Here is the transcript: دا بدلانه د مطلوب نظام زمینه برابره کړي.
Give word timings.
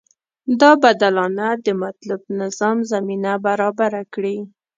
دا 0.59 0.71
بدلانه 0.83 1.49
د 1.65 1.67
مطلوب 1.83 2.21
نظام 2.41 2.77
زمینه 2.91 3.33
برابره 3.45 4.01
کړي. 4.13 4.37